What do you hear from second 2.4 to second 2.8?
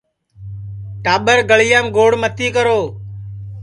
کرو